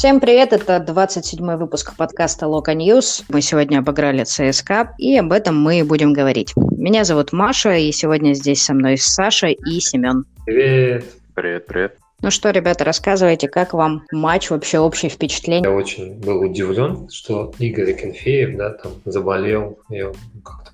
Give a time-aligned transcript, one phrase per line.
[0.00, 3.22] Всем привет, это 27-й выпуск подкаста Локо News.
[3.28, 6.54] Мы сегодня обыграли ЦСКА, и об этом мы и будем говорить.
[6.56, 10.24] Меня зовут Маша, и сегодня здесь со мной Саша и Семен.
[10.46, 11.04] Привет.
[11.34, 11.98] Привет, привет.
[12.22, 15.70] Ну что, ребята, рассказывайте, как вам матч, вообще общее впечатление?
[15.70, 19.80] Я очень был удивлен, что Игорь Акинфеев, да, там заболел.
[19.90, 20.12] Я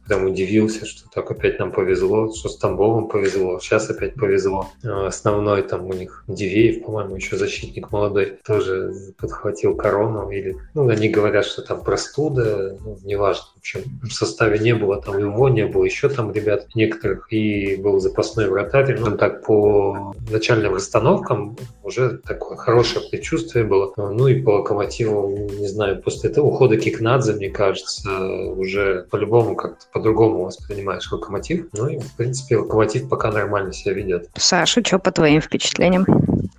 [0.06, 4.68] прям удивился, что так опять нам повезло, что с Тамбовым повезло, сейчас опять повезло.
[4.84, 10.30] А основной там у них Дивеев, по-моему, еще защитник молодой, тоже подхватил корону.
[10.30, 13.44] Или, ну, они говорят, что там простуда, ну, неважно.
[13.56, 17.76] В общем, в составе не было, там его не было, еще там ребят некоторых, и
[17.76, 18.98] был запасной вратарь.
[18.98, 23.92] Ну, так по начальным расстановкам уже такое хорошее предчувствие было.
[23.96, 28.10] Ну и по локомотиву, не знаю, после этого ухода Кикнадзе, мне кажется,
[28.50, 31.68] уже по-любому как-то по-другому воспринимаешь локомотив.
[31.72, 34.28] Ну и, в принципе, локомотив пока нормально себя ведет.
[34.34, 36.04] Саша, что по твоим впечатлениям?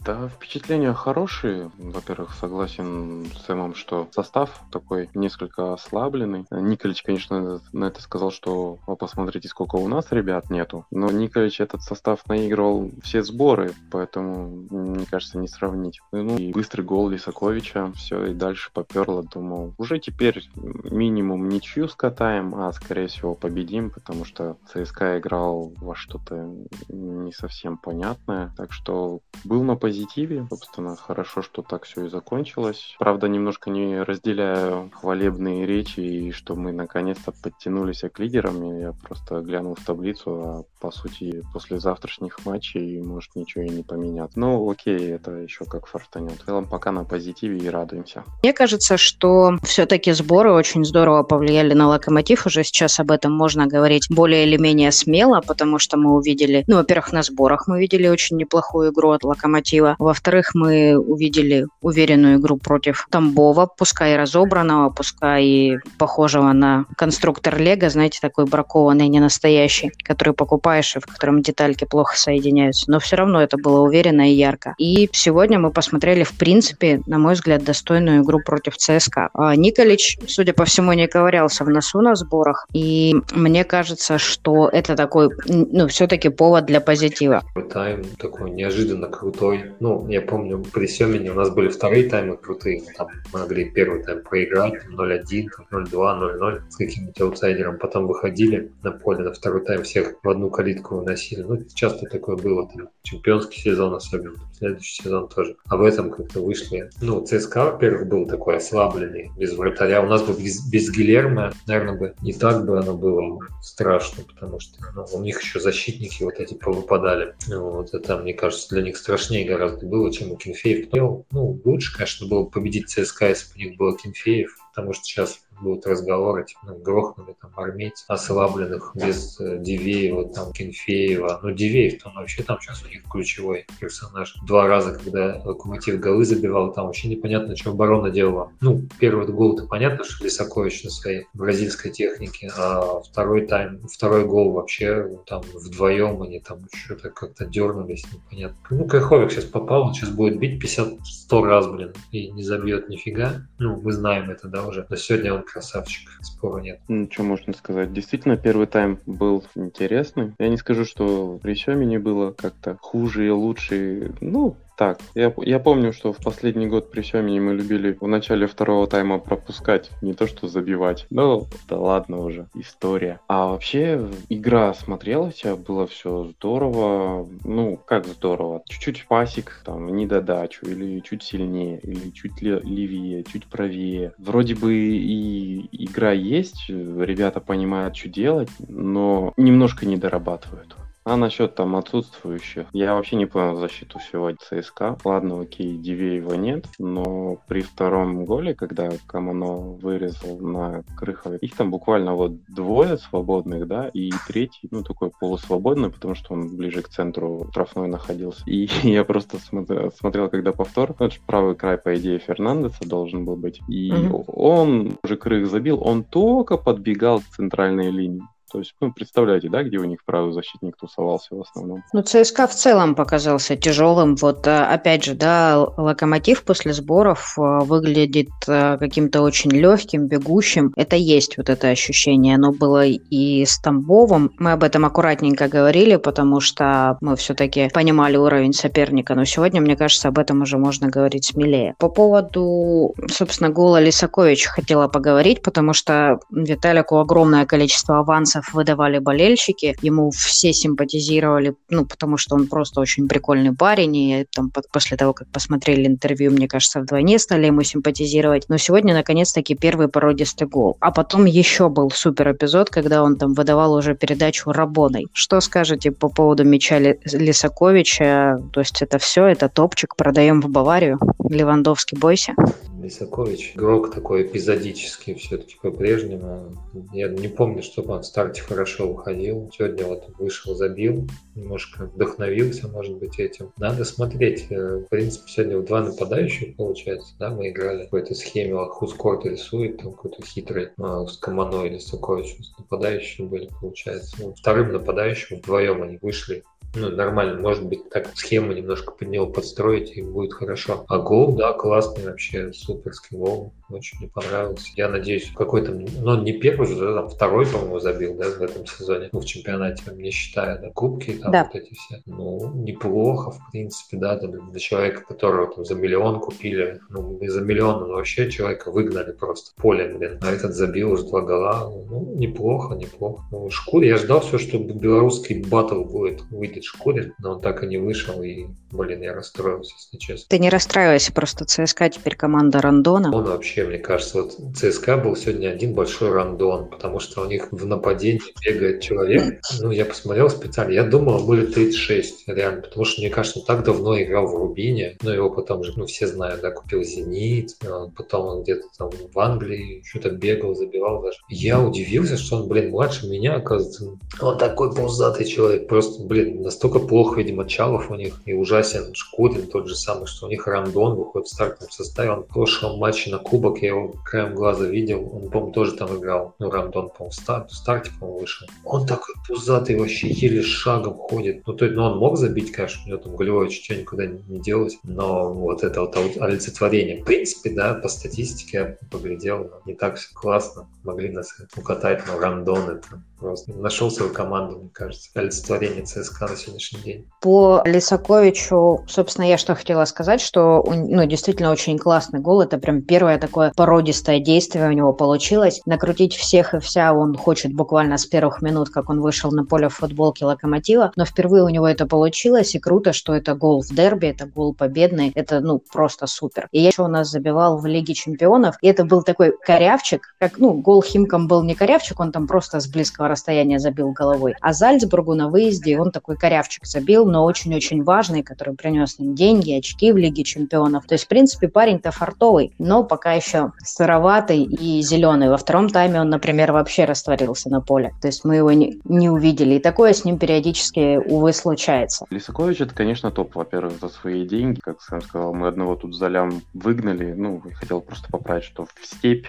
[0.04, 1.70] Да, впечатления хорошие.
[1.78, 6.46] Во-первых, согласен с Сэмом, что состав такой несколько ослабленный.
[6.50, 10.86] Николич, конечно, на это сказал, что посмотрите, сколько у нас ребят нету.
[10.92, 16.00] Но Николич этот состав наигрывал все сборы, поэтому, мне кажется, не сравнить.
[16.14, 19.24] Ну и быстрый гол Лисаковича, все, и дальше поперло.
[19.24, 25.96] Думал, уже теперь минимум ничью скатаем, а скорее всего победим, потому что ЦСКА играл во
[25.96, 26.54] что-то
[26.90, 28.54] не совсем понятное.
[28.58, 30.48] Так что был на позитиве.
[30.50, 32.96] Собственно, хорошо, что так все и закончилось.
[33.00, 38.80] Правда, немножко не разделяю хвалебные речи и что мы наконец-то подтянулись к лидерам.
[38.80, 43.84] Я просто глянул в таблицу, а по сути после завтрашних матчей может ничего и не
[43.84, 44.40] поменяться.
[44.40, 46.42] Ну, окей, это еще как фортанет.
[46.42, 48.24] В целом пока на позитиве и радуемся.
[48.44, 52.46] Мне кажется, что все-таки сборы очень здорово повлияли на Локомотив.
[52.46, 56.78] Уже сейчас об этом можно говорить более или менее смело, потому что мы увидели, ну,
[56.78, 59.96] во-первых, на сборах мы видели очень неплохую игру от Локомотива.
[60.00, 68.20] Во-вторых, мы увидели уверенную игру против Тамбова, пускай разобранного, пускай похожего на конструктор Лего, знаете,
[68.22, 72.90] такой бракованный, не настоящий, который покупаешь и в котором детальки плохо соединяются.
[72.90, 74.76] Но все равно это было уверенно и ярко.
[74.78, 79.30] И сегодня мы посмотрели, в принципе, на мой взгляд, достойную игру против ЦСКА.
[79.34, 82.68] А Николич, судя по всему, не ковырялся в носу на сборах.
[82.74, 87.44] И мне кажется, что это такой, ну, все-таки повод для позитива.
[87.72, 89.74] Тайм такой неожиданно крутой.
[89.80, 92.84] Ну, я помню, при Семене у нас были вторые таймы крутые.
[92.98, 97.78] Там могли первый тайм проиграть, 0-1, 0-2, 0-0 с каким-нибудь аутсайдером.
[97.78, 101.42] Потом выходили на поле на второй тайм, всех в одну калитку выносили.
[101.42, 102.68] Ну, часто такое было.
[102.68, 105.56] Там, чемпионский сезон особенно, следующий сезон тоже.
[105.68, 106.90] А в этом как-то вышли.
[107.02, 110.02] Ну, ЦСКА, во-первых, был такой ослабленный, без вратаря.
[110.02, 114.60] У нас бы без, без Гилермо, наверное, бы не так бы оно было страшно, потому
[114.60, 117.36] что ну, у них еще защитники вот эти повыпадали.
[117.48, 120.90] Вот это, мне кажется, для них страшнее гораздо было, чем у Кенфеев.
[120.94, 121.26] Ну,
[121.66, 125.86] лучше, конечно, было победить ЦСКА, если бы у них было Кенфеев, потому что сейчас будут
[125.86, 131.40] разговоры, типа, ну, грохнули там армейцев ослабленных без э, Дивеева, там, Кенфеева.
[131.44, 134.36] Ну, Дивеев там вообще там сейчас у них ключевой персонаж.
[134.46, 138.52] Два раза, когда Локомотив голы забивал, там вообще непонятно, что оборона делала.
[138.62, 144.52] Ну, первый гол-то понятно, что Лисакович на своей бразильской технике, а второй тайм, второй гол
[144.52, 148.58] вообще там вдвоем они там что-то как-то дернулись, непонятно.
[148.70, 153.48] Ну, Крыховик сейчас попал, он сейчас будет бить 50-100 раз, блин, и не забьет нифига.
[153.60, 154.86] Ну, мы знаем это, да, уже.
[154.90, 156.80] Но сегодня он красавчик, спора нет.
[156.88, 157.94] Ну, что можно сказать?
[157.94, 160.34] Действительно, первый тайм был интересный.
[160.40, 164.14] Я не скажу, что при Семене было как-то хуже и лучше.
[164.22, 168.46] Ну, так, я, я помню, что в последний год при Семене мы любили в начале
[168.46, 171.08] второго тайма пропускать, не то что забивать.
[171.10, 173.20] Ну, да ладно уже, история.
[173.28, 177.28] А вообще, игра смотрелась, было все здорово.
[177.44, 178.62] Ну, как здорово?
[178.68, 184.14] Чуть-чуть пасик, там, недодачу, или чуть сильнее, или чуть левее, чуть правее.
[184.20, 190.76] Вроде бы и игра есть, ребята понимают, что делать, но немножко не дорабатывают.
[191.08, 194.98] А насчет там отсутствующих, я вообще не понял защиту сегодня ЦСКА.
[195.06, 201.72] Ладно, окей, Дивеева нет, но при втором голе, когда Камано вырезал на Крыхове, их там
[201.72, 206.90] буквально вот двое свободных, да, и третий, ну, такой полусвободный, потому что он ближе к
[206.90, 208.44] центру штрафной находился.
[208.46, 213.24] И я просто смотрел, смотрел когда повтор, это же правый край, по идее, Фернандеса должен
[213.24, 214.26] был быть, и mm-hmm.
[214.28, 218.24] он уже Крых забил, он только подбегал к центральной линии.
[218.52, 221.84] То есть, ну, представляете, да, где у них правый защитник тусовался в основном?
[221.92, 224.16] Ну, ЦСКА в целом показался тяжелым.
[224.16, 230.72] Вот, э, опять же, да, Локомотив после сборов э, выглядит э, каким-то очень легким, бегущим.
[230.78, 232.36] Это есть вот это ощущение.
[232.36, 234.32] Оно было и с Тамбовым.
[234.40, 239.14] Мы об этом аккуратненько говорили, потому что мы все-таки понимали уровень соперника.
[239.16, 241.76] Но сегодня, мне кажется, об этом уже можно говорить смелее.
[241.80, 249.76] По поводу, собственно, гола Лисаковича хотела поговорить, потому что Виталику огромное количество авансов выдавали болельщики.
[249.82, 253.96] Ему все симпатизировали, ну, потому что он просто очень прикольный парень.
[253.96, 258.50] И там после того, как посмотрели интервью, мне кажется, вдвойне стали ему симпатизировать.
[258.50, 260.78] Но сегодня, наконец-таки, первый породистый гол.
[260.80, 265.08] А потом еще был супер эпизод, когда он там выдавал уже передачу Рабоной.
[265.14, 268.42] Что скажете по поводу мяча Лисаковича?
[268.54, 271.00] То есть это все, это топчик, продаем в Баварию?
[271.30, 272.34] Левандовский, бойся.
[272.82, 276.52] Лисакович игрок такой эпизодический все-таки по-прежнему.
[276.94, 279.50] Я не помню, чтобы он в старте хорошо выходил.
[279.56, 283.52] Сегодня вот вышел, забил, немножко вдохновился, может быть, этим.
[283.58, 284.48] Надо смотреть.
[284.50, 289.78] Э, в принципе, сегодня два нападающих, получается, да, мы играли в какой-то схеме, Хускорт рисует,
[289.78, 292.44] там какой-то хитрый а, с Каманой Лисаковичем.
[292.58, 294.16] Нападающие были, получается.
[294.20, 296.44] Ну, вторым нападающим вдвоем они вышли
[296.76, 297.40] ну, нормально.
[297.40, 300.86] Может быть, так схему немножко под него подстроить, и будет хорошо.
[300.88, 303.54] А гол, да, классный вообще, суперский гол.
[303.70, 304.68] Очень мне понравился.
[304.76, 309.10] Я надеюсь, какой-то, ну, не первый же, там, второй, по-моему, забил, да, в этом сезоне,
[309.12, 311.50] ну, в чемпионате, не считая, да, кубки там да.
[311.52, 312.02] вот эти все.
[312.06, 317.30] Ну, неплохо, в принципе, да, там, для человека, которого там за миллион купили, ну, не
[317.30, 320.20] за миллион, но вообще человека выгнали просто поле, блин.
[320.22, 321.70] А этот забил уже два гола.
[321.70, 323.24] Ну, неплохо, неплохо.
[323.32, 327.68] Ну, шкуре, я ждал все, что белорусский батл будет, выйдет Шкурин, но он так и
[327.68, 330.26] не вышел, и, блин, я расстроился, если честно.
[330.30, 333.16] Ты не расстраивайся, просто ЦСКА теперь команда рандона.
[333.16, 337.52] Он вообще, мне кажется, вот ЦСКА был сегодня один большой рандон, потому что у них
[337.52, 339.40] в нападении бегает человек.
[339.60, 343.64] Ну, я посмотрел специально, я думал, были 36, реально, потому что, мне кажется, он так
[343.64, 347.88] давно играл в Рубине, но его потом же, ну, все знают, да, купил Зенит, а
[347.96, 351.18] потом он где-то там в Англии что-то бегал, забивал даже.
[351.30, 353.98] Я удивился, что он, блин, младше меня, оказывается.
[354.22, 359.48] Он такой пузатый человек, просто, блин, настолько плохо, видимо, Чалов у них и ужасен Шкурин
[359.48, 362.12] тот же самый, что у них Рандон выходит в стартовом составе.
[362.12, 365.96] Он в прошлом матче на Кубок, я его краем глаза видел, он, по-моему, тоже там
[365.98, 366.36] играл.
[366.40, 368.48] Ну, Рандон, по-моему, старт, в старте, по-моему, вышел.
[368.66, 371.46] Он такой пузатый, вообще еле шагом ходит.
[371.48, 374.22] Ну, то есть, ну, он мог забить, конечно, у него там голевое чутье никуда не,
[374.28, 379.74] не делать, но вот это вот олицетворение, в принципе, да, по статистике я поглядел, не
[379.74, 380.68] так все классно.
[380.84, 386.36] Могли нас укатать, но Рандон это просто нашел свою команду, мне кажется, олицетворение ЦСКА на
[386.36, 387.10] сегодняшний день.
[387.22, 392.42] По Лисаковичу, собственно, я что хотела сказать, что ну, действительно очень классный гол.
[392.42, 395.62] Это прям первое такое породистое действие у него получилось.
[395.66, 399.70] Накрутить всех и вся он хочет буквально с первых минут, как он вышел на поле
[399.70, 400.92] в футболке Локомотива.
[400.96, 404.54] Но впервые у него это получилось, и круто, что это гол в дерби, это гол
[404.54, 405.12] победный.
[405.16, 406.48] Это, ну, просто супер.
[406.52, 410.54] И еще у нас забивал в Лиге Чемпионов, и это был такой корявчик, как, ну,
[410.54, 414.36] гол Химкам был не корявчик, он там просто с близкого расстояния забил головой.
[414.42, 419.54] А Зальцбургу на выезде он такой корявчик забил, но очень-очень важный, который принес им деньги,
[419.54, 420.86] очки в Лиге чемпионов.
[420.86, 423.27] То есть, в принципе, парень-то фартовый, но пока еще
[423.64, 425.30] сыроватый и зеленый.
[425.30, 427.94] Во втором тайме он, например, вообще растворился на поле.
[428.02, 429.56] То есть мы его не, не увидели.
[429.56, 432.06] И такое с ним периодически, увы, случается.
[432.10, 434.60] Лисакович это, конечно, топ, во-первых, за свои деньги.
[434.60, 437.14] Как сам сказал, мы одного тут залям выгнали.
[437.14, 439.28] Ну, хотел просто поправить, что в степь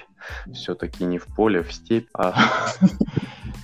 [0.53, 2.09] все-таки не в поле, в степь.
[2.15, 2.35] А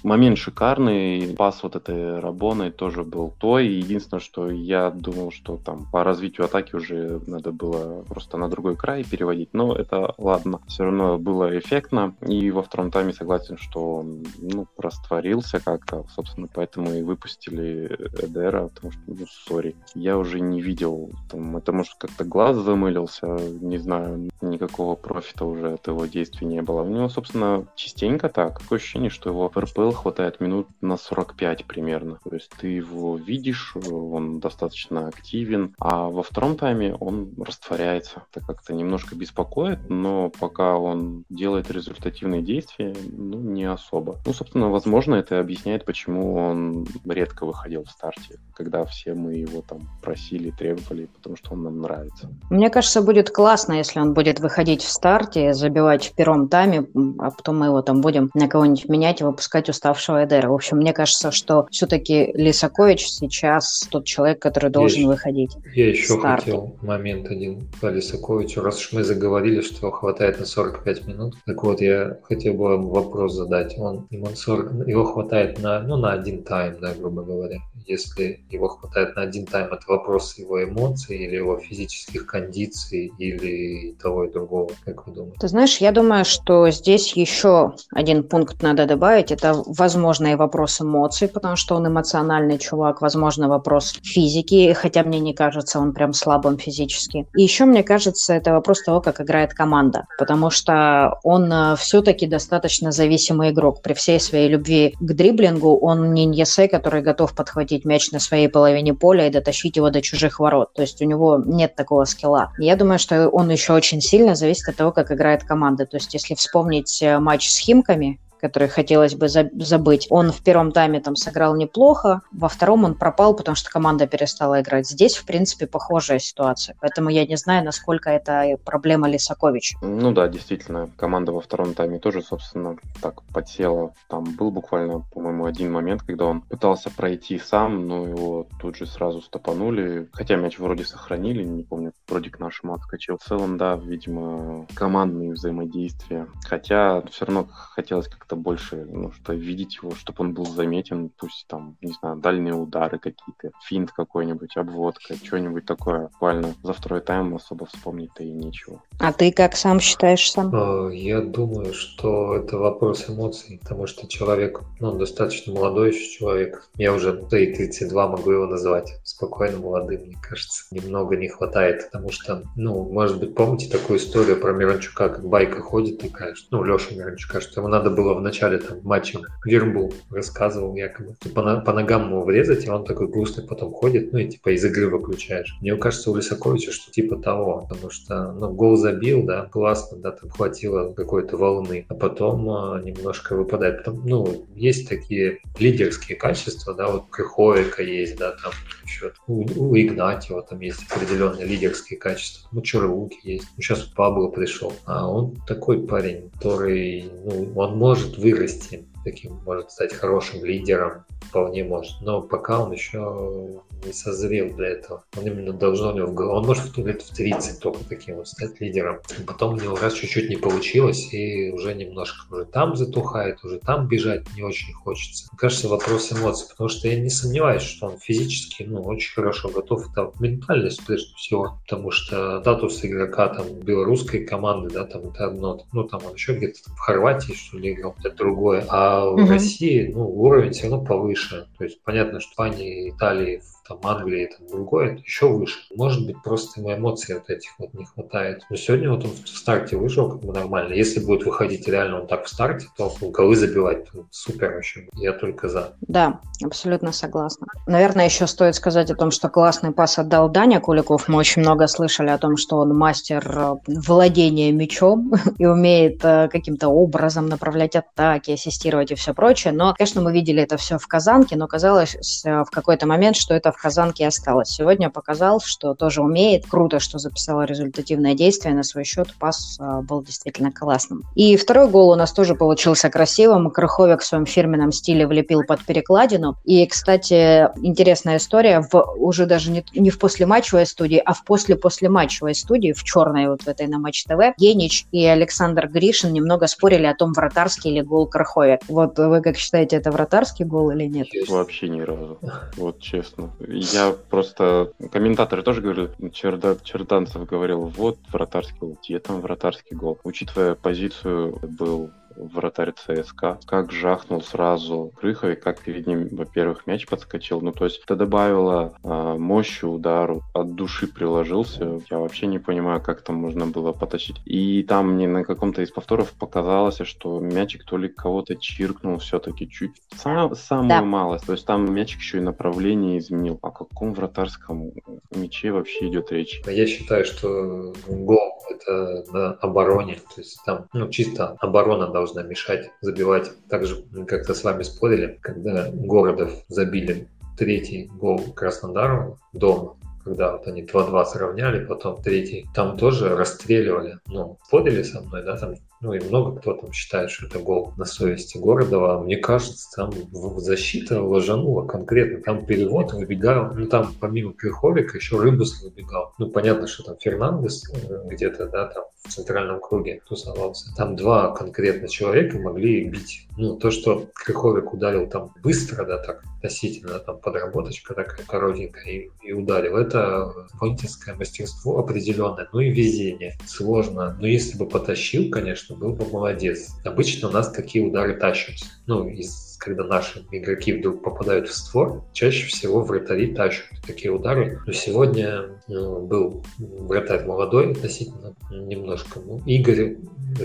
[0.04, 3.66] момент шикарный, пас вот этой Рабоной тоже был той.
[3.66, 8.76] Единственное, что я думал, что там по развитию атаки уже надо было просто на другой
[8.76, 10.60] край переводить, но это ладно.
[10.68, 12.14] Все равно было эффектно.
[12.26, 18.68] И во втором тайме согласен, что он ну, растворился как-то, собственно, поэтому и выпустили Эдера,
[18.68, 23.78] потому что, ну, сори, я уже не видел, там, это может как-то глаз замылился, не
[23.78, 26.82] знаю, никакого профита уже от его действий не было.
[26.82, 28.60] У него, собственно, частенько так.
[28.60, 32.18] Такое ощущение, что его РПЛ хватает минут на 45 примерно.
[32.24, 38.24] То есть ты его видишь, он достаточно активен, а во втором тайме он растворяется.
[38.30, 44.16] Это как-то немножко беспокоит, но пока он делает результативные действия, ну, не особо.
[44.26, 49.62] Ну, собственно, возможно, это объясняет, почему он редко выходил в старте, когда все мы его
[49.62, 52.28] там просили, требовали, потому что он нам нравится.
[52.50, 56.86] Мне кажется, будет классно, если он будет выходить в старте, забивать в первом тайме,
[57.18, 60.48] а потом мы его там будем на кого-нибудь менять и выпускать у уставшего Эдера.
[60.48, 65.50] В общем, мне кажется, что все-таки Лисакович сейчас тот человек, который должен я выходить.
[65.74, 68.62] Я еще хотел момент один по Лисаковичу.
[68.62, 72.86] Раз уж мы заговорили, что хватает на 45 минут, так вот я хотел бы вам
[72.86, 73.74] вопрос задать.
[73.78, 77.58] Он, ему 40, его хватает на, ну, на один тайм, да, грубо говоря.
[77.86, 83.92] Если его хватает на один тайм, это вопрос его эмоций или его физических кондиций или
[84.02, 85.38] того и другого, как вы думаете?
[85.40, 89.30] Ты знаешь, я думаю, что здесь еще один пункт надо добавить.
[89.30, 95.34] Это возможный вопрос эмоций, потому что он эмоциональный чувак, возможно, вопрос физики, хотя мне не
[95.34, 97.26] кажется он прям слабым физически.
[97.36, 102.26] И еще, мне кажется, это вопрос того, как играет команда, потому что он э, все-таки
[102.26, 103.82] достаточно зависимый игрок.
[103.82, 108.48] При всей своей любви к дриблингу он не Ньесе, который готов подхватить мяч на своей
[108.48, 110.72] половине поля и дотащить его до чужих ворот.
[110.74, 112.52] То есть у него нет такого скилла.
[112.58, 115.86] Я думаю, что он еще очень сильно зависит от того, как играет команда.
[115.86, 120.06] То есть если вспомнить э, матч с Химками, который хотелось бы забыть.
[120.10, 124.60] Он в первом тайме там сыграл неплохо, во втором он пропал, потому что команда перестала
[124.60, 124.88] играть.
[124.88, 126.76] Здесь, в принципе, похожая ситуация.
[126.80, 129.76] Поэтому я не знаю, насколько это проблема Лисакович.
[129.82, 133.94] Ну да, действительно, команда во втором тайме тоже, собственно, так подсела.
[134.08, 138.86] Там был буквально, по-моему, один момент, когда он пытался пройти сам, но его тут же
[138.86, 140.08] сразу стопанули.
[140.12, 143.18] Хотя мяч вроде сохранили, не помню, вроде к нашему отскочил.
[143.18, 146.26] В целом, да, видимо, командные взаимодействия.
[146.44, 151.10] Хотя все равно хотелось как-то как-то больше, ну, что видеть его, чтобы он был заметен,
[151.16, 156.08] пусть там, не знаю, дальние удары какие-то, финт какой-нибудь, обводка, что-нибудь такое.
[156.12, 158.82] Буквально за второй тайм особо вспомнить-то и нечего.
[158.98, 160.50] А ты как сам считаешь сам?
[160.54, 166.18] А, я думаю, что это вопрос эмоций, потому что человек, ну, он достаточно молодой еще
[166.18, 166.68] человек.
[166.76, 170.64] Я уже да и 32 могу его называть спокойно молодым, мне кажется.
[170.70, 175.60] Немного не хватает, потому что, ну, может быть, помните такую историю про Миранчука, как байка
[175.60, 180.74] ходит такая, ну, Леша Миранчука, что ему надо было в начале там матча Вербул рассказывал
[180.74, 184.54] якобы, по, по ногам ему врезать, и он такой грустный потом ходит, ну и типа
[184.54, 185.56] из игры выключаешь.
[185.60, 190.12] Мне кажется, у Лисаковича, что типа того, потому что, ну, гол забил, да, классно, да,
[190.12, 193.84] там хватило какой-то волны, а потом а, немножко выпадает.
[193.84, 198.52] Потом, ну, есть такие лидерские качества, да, вот Крыховика есть, да, там
[198.84, 204.28] еще у, у Игнатьева там есть определенные лидерские качества, ну, Чурауки есть, ну, сейчас Пабло
[204.28, 210.44] пришел, а он такой парень, который, ну, он может может вырасти, таким может стать хорошим
[210.44, 212.00] лидером, вполне может.
[212.00, 215.04] Но пока он еще не созрел для этого.
[215.16, 216.32] Он именно должен у него.
[216.32, 219.00] Он может лет в 30 только таким вот стать лидером.
[219.26, 223.88] Потом у него раз чуть-чуть не получилось, и уже немножко уже там затухает, уже там
[223.88, 225.28] бежать не очень хочется.
[225.30, 229.48] Мне кажется, вопрос эмоций, потому что я не сомневаюсь, что он физически, ну, очень хорошо
[229.48, 229.90] готов.
[229.90, 235.66] Это ментальность, прежде всего, потому что статус игрока там белорусской команды, да, там это одно,
[235.72, 238.64] ну, там он еще где-то в Хорватии, что ли, играл, это другое.
[238.68, 239.28] А в угу.
[239.28, 241.46] России, ну, уровень все равно повыше.
[241.58, 245.60] То есть понятно, что в Испании, Италии, там Англии, там другое, еще выше.
[245.74, 248.42] Может быть, просто ему эмоций вот этих вот не хватает.
[248.50, 250.74] Но сегодня вот он в старте вышел как бы нормально.
[250.74, 254.88] Если будет выходить реально он так в старте, то ну, забивать супер вообще.
[254.94, 255.74] Я только за.
[255.80, 257.46] Да, абсолютно согласна.
[257.66, 261.08] Наверное, еще стоит сказать о том, что классный пас отдал Даня Куликов.
[261.08, 266.28] Мы очень много слышали о том, что он мастер э, владения мячом и умеет э,
[266.28, 269.52] каким-то образом направлять атаки, ассистировать и все прочее.
[269.52, 273.34] Но, конечно, мы видели это все в Казанке, но казалось э, в какой-то момент, что
[273.34, 274.48] это в Казанке осталось.
[274.48, 276.46] Сегодня показал, что тоже умеет.
[276.46, 279.08] Круто, что записал результативное действие на свой счет.
[279.18, 281.02] Пас а, был действительно классным.
[281.14, 283.50] И второй гол у нас тоже получился красивым.
[283.50, 286.36] Крыховик в своем фирменном стиле влепил под перекладину.
[286.44, 288.60] И, кстати, интересная история.
[288.60, 293.42] В, уже даже не, не в послематчевой студии, а в после-послематчевой студии, в черной вот
[293.42, 297.80] в этой на Матч ТВ, Генич и Александр Гришин немного спорили о том, вратарский или
[297.80, 298.60] гол Крыховик.
[298.68, 301.08] Вот вы как считаете, это вратарский гол или нет?
[301.28, 302.18] Вообще ни разу.
[302.56, 303.30] Вот честно.
[303.48, 304.72] Я просто...
[304.92, 306.56] Комментаторы тоже говорили, Черда...
[306.62, 309.98] Черданцев говорил, вот вратарский гол, где там вратарский гол.
[310.04, 317.40] Учитывая позицию, был вратарь ЦСКА, как жахнул сразу Крыховик, как перед ним, во-первых, мяч подскочил,
[317.40, 322.80] ну, то есть это добавило э, мощи удару, от души приложился, я вообще не понимаю,
[322.80, 324.20] как там можно было потащить.
[324.24, 329.48] И там мне на каком-то из повторов показалось, что мячик то ли кого-то чиркнул все-таки
[329.48, 330.82] чуть, сам, самую да.
[330.82, 333.38] малость, то есть там мячик еще и направление изменил.
[333.42, 334.72] О каком вратарском
[335.14, 336.42] мяче вообще идет речь?
[336.46, 342.70] Я считаю, что гол это на обороне, то есть там, ну, чисто оборона должна мешать
[342.80, 343.30] забивать.
[343.48, 347.08] Также как-то с вами спорили, когда Городов забили
[347.38, 353.98] третий гол Краснодару дома, когда вот они 2-2 сравняли, потом третий, там тоже расстреливали.
[354.06, 355.54] Ну, спорили со мной, да, там
[355.84, 359.02] ну и много кто там считает, что это гол на совести Городова.
[359.02, 359.92] Мне кажется, там
[360.36, 362.22] защита ложанула конкретно.
[362.22, 366.14] Там перевод выбегал, ну там помимо Крыховика еще Рыбус выбегал.
[366.18, 370.74] Ну понятно, что там Фернандес э, где-то, да, там в центральном круге тусовался.
[370.76, 373.28] Там два конкретно человека могли бить.
[373.36, 379.10] Ну, то, что Крыховик ударил там быстро, да, так относительно, там подработочка такая коротенькая и,
[379.22, 379.76] и ударил.
[379.76, 383.36] Это понтинское мастерство определенное, ну и везение.
[383.46, 384.16] Сложно.
[384.18, 386.70] Но если бы потащил, конечно, был бы молодец.
[386.84, 388.66] Обычно у нас такие удары тащатся.
[388.86, 394.60] Ну, из когда наши игроки вдруг попадают в створ, чаще всего вратари тащат такие удары.
[394.66, 399.20] Но сегодня ну, был вратарь молодой относительно немножко.
[399.20, 399.96] Ну, Игорь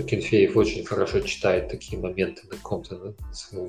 [0.06, 3.12] Кенфеев очень хорошо читает такие моменты на каком-то да,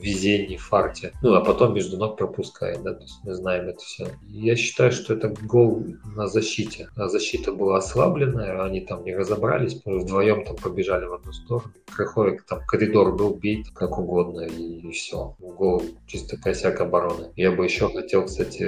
[0.01, 1.12] везении, фарте.
[1.22, 4.08] Ну, а потом между ног пропускает, да, то есть мы знаем это все.
[4.27, 5.84] Я считаю, что это гол
[6.15, 6.89] на защите.
[6.96, 11.74] А защита была ослабленная, они там не разобрались, вдвоем там побежали в одну сторону.
[11.93, 15.36] Краховик там коридор был бить как угодно и, и все.
[15.41, 17.31] Гол чисто косяк обороны.
[17.36, 18.63] Я бы еще хотел, кстати,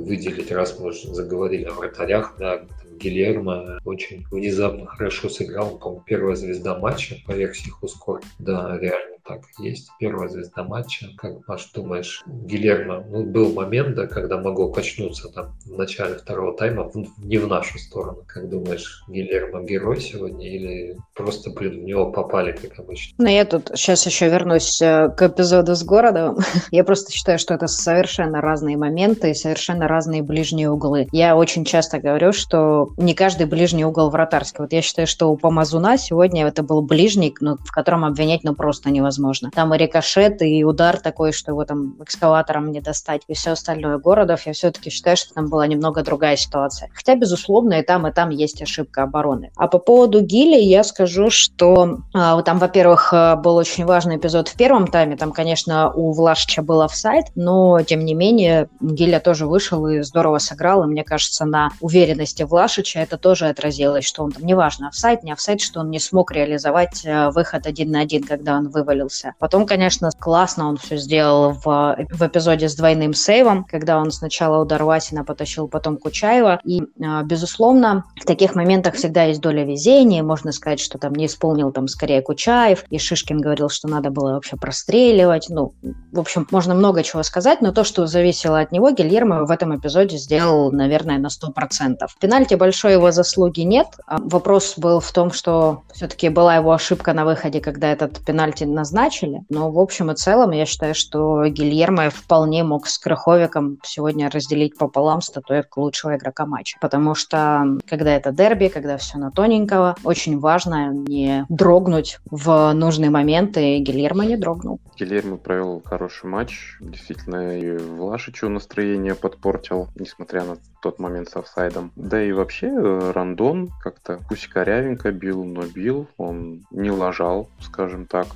[0.00, 2.66] выделить, раз мы уже заговорили о вратарях, да,
[3.00, 8.20] Гильермо очень внезапно хорошо сыграл, он, по-моему, первая звезда матча по версии Хускор.
[8.38, 9.90] Да, реально так есть.
[9.98, 11.06] Первая звезда матча.
[11.16, 16.56] Как, Маш, думаешь, Гильермо, ну, был момент, да, когда могло качнуться там в начале второго
[16.56, 18.24] тайма, в, не в нашу сторону.
[18.26, 23.14] Как думаешь, Гильермо герой сегодня или просто, блин, в него попали, как обычно?
[23.18, 26.38] Ну, я тут сейчас еще вернусь э, к эпизоду с городом.
[26.70, 31.06] я просто считаю, что это совершенно разные моменты и совершенно разные ближние углы.
[31.12, 34.58] Я очень часто говорю, что не каждый ближний угол вратарский.
[34.60, 38.54] Вот я считаю, что у Помазуна сегодня это был ближник, ну, в котором обвинять ну
[38.54, 39.19] просто невозможно.
[39.54, 43.98] Там и рикошет, и удар такой, что его там экскаватором не достать, и все остальное.
[43.98, 46.90] Городов я все-таки считаю, что там была немного другая ситуация.
[46.94, 49.50] Хотя, безусловно, и там, и там есть ошибка обороны.
[49.56, 54.48] А по поводу Гили я скажу, что а, там, во-первых, э, был очень важный эпизод
[54.48, 55.16] в первом тайме.
[55.16, 60.38] Там, конечно, у Влашича был офсайд, но, тем не менее, Гиля тоже вышел и здорово
[60.38, 60.84] сыграл.
[60.84, 65.32] И мне кажется, на уверенности Влашича это тоже отразилось, что он там, неважно, офсайд, не
[65.32, 68.68] офсайд, что он не смог реализовать э, выход один на один, когда он
[69.00, 69.34] вывалился.
[69.38, 74.62] Потом, конечно, классно он все сделал в, в эпизоде с двойным сейвом, когда он сначала
[74.62, 76.60] удар Васина потащил, потом Кучаева.
[76.64, 80.22] И, э, безусловно, в таких моментах всегда есть доля везения.
[80.22, 82.84] Можно сказать, что там не исполнил там скорее Кучаев.
[82.90, 85.46] И Шишкин говорил, что надо было вообще простреливать.
[85.48, 85.72] Ну,
[86.12, 89.76] в общем, можно много чего сказать, но то, что зависело от него, Гильермо в этом
[89.76, 92.06] эпизоде сделал, наверное, на 100%.
[92.20, 93.86] Пенальти большой его заслуги нет.
[94.06, 98.64] А вопрос был в том, что все-таки была его ошибка на выходе, когда этот пенальти
[98.90, 99.42] назначили.
[99.48, 104.76] Но в общем и целом я считаю, что Гильермо вполне мог с Краховиком сегодня разделить
[104.76, 106.76] пополам статуэтку лучшего игрока матча.
[106.80, 113.10] Потому что когда это дерби, когда все на тоненького, очень важно не дрогнуть в нужные
[113.10, 114.80] моменты, и Гильермо не дрогнул.
[114.98, 116.76] Гильермо провел хороший матч.
[116.80, 121.92] Действительно, и Влашичу настроение подпортил, несмотря на тот момент с офсайдом.
[121.96, 126.08] Да и вообще э, Рандон как-то пусть корявенько бил, но бил.
[126.16, 128.26] Он не лажал, скажем так.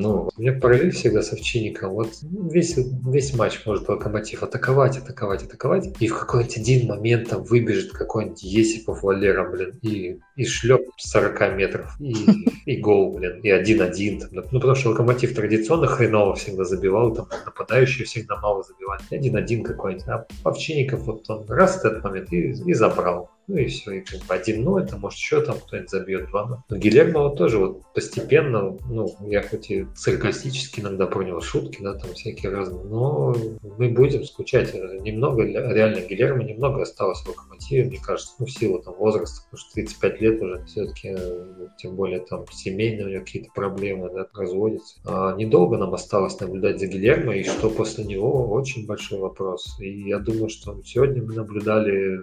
[0.00, 1.92] Ну, у меня параллель всегда с Овчинником.
[1.92, 5.94] Вот весь, весь матч может Локомотив атаковать, атаковать, атаковать.
[6.00, 11.56] И в какой-нибудь один момент там выбежит какой-нибудь Есипов Валера, блин, и, и шлеп 40
[11.56, 12.00] метров.
[12.00, 12.14] И,
[12.64, 14.22] и гол, блин, и один-один.
[14.30, 19.02] Ну, потому что Локомотив традиционно хреново всегда забивал, там нападающие всегда мало забивали.
[19.10, 20.08] Один-один какой-нибудь.
[20.08, 23.30] А Овчинников вот он раз этот момент и, и забрал.
[23.50, 26.76] Ну и все, и как бы 1-0, это может еще там кто-нибудь забьет 2 Но
[26.76, 32.12] Гилермо тоже вот постепенно, ну, я хоть и саркастически иногда про него шутки, да, там
[32.12, 33.34] всякие разные, но
[33.76, 34.72] мы будем скучать.
[34.72, 39.58] Немного, реально Гилермо немного осталось в локомотиве, мне кажется, ну, в силу там возраста, потому
[39.58, 41.16] что 35 лет уже все-таки,
[41.76, 45.00] тем более там семейные у него какие-то проблемы, да, разводится.
[45.04, 49.76] А недолго нам осталось наблюдать за Гилерме, и что после него, очень большой вопрос.
[49.80, 52.20] И я думаю, что сегодня мы наблюдали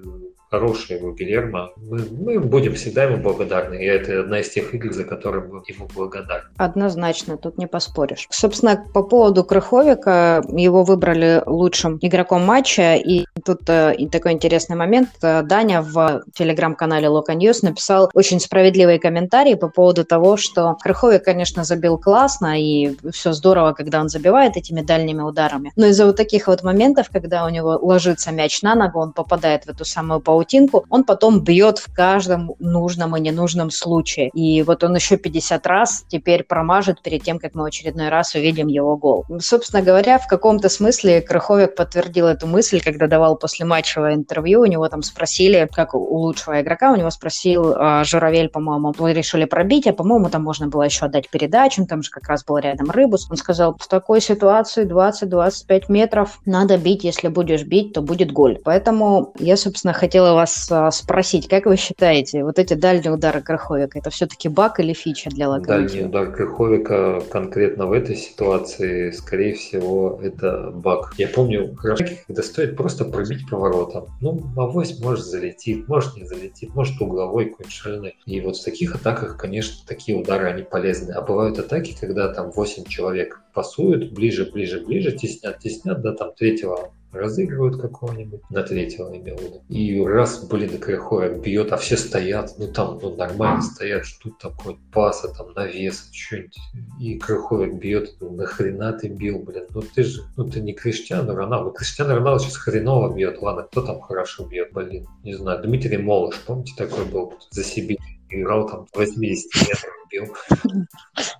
[0.49, 1.71] хороший его Гилерме.
[1.77, 3.75] Мы, мы будем всегда ему благодарны.
[3.75, 6.49] И это одна из тех игр, за которые мы ему благодарны.
[6.57, 8.27] Однозначно, тут не поспоришь.
[8.29, 12.95] Собственно, по поводу Крыховяка, его выбрали лучшим игроком матча.
[12.95, 15.09] И тут э, такой интересный момент.
[15.21, 21.63] Даня в телеграм-канале Локо News написал очень справедливый комментарий по поводу того, что Крыховяк, конечно,
[21.63, 25.71] забил классно, и все здорово, когда он забивает этими дальними ударами.
[25.75, 29.65] Но из-за вот таких вот моментов, когда у него ложится мяч на ногу, он попадает
[29.65, 34.29] в эту самую паутинку, он потом бьет в каждом нужном и ненужном случае.
[34.29, 38.35] И вот он еще 50 раз теперь промажет перед тем, как мы в очередной раз
[38.35, 39.25] увидим его гол.
[39.39, 44.65] Собственно говоря, в каком-то смысле Крыховик подтвердил эту мысль, когда давал после матчевое интервью, у
[44.65, 49.45] него там спросили, как у лучшего игрока, у него спросил э, Журавель, по-моему, вы решили
[49.45, 52.91] пробить, а, по-моему, там можно было еще отдать передачу, там же как раз был рядом
[52.91, 53.27] Рыбус.
[53.29, 58.59] Он сказал, в такой ситуации 20-25 метров надо бить, если будешь бить, то будет голь.
[58.63, 63.99] Поэтому я, собственно, хотела вас а, спросить, как вы считаете, вот эти дальние удары Крыховика,
[63.99, 65.87] это все-таки баг или фича для Локомотива?
[65.87, 71.13] Дальний удар Крыховика конкретно в этой ситуации, скорее всего, это баг.
[71.17, 74.07] Я помню, когда стоит просто пробить поворотом.
[74.21, 78.17] Ну, авось может залетит, может не залетит, может угловой какой-нибудь шальной.
[78.25, 81.11] И вот в таких атаках, конечно, такие удары, они полезны.
[81.11, 86.33] А бывают атаки, когда там 8 человек пасуют, ближе, ближе, ближе, теснят, теснят, да, там
[86.33, 89.63] третьего разыгрывают какого-нибудь, на третьего имел в виду.
[89.69, 94.39] И раз, блин, Кряховик бьет, а все стоят, ну там ну, нормально стоят, что тут
[94.39, 96.57] такое, паса, там, навес, что-нибудь.
[96.99, 101.35] И Крыховяк бьет, ну нахрена ты бил, блин, ну ты же, ну ты не Криштиану
[101.35, 101.71] Роналду.
[101.71, 105.61] Криштиану Роналду сейчас хреново бьет, ладно, кто там хорошо бьет, блин, не знаю.
[105.61, 107.97] Дмитрий Молош, помните, такой был за себе
[108.29, 110.35] играл там 80 метров бил.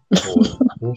[0.10, 0.48] Вот.
[0.80, 0.96] Ну,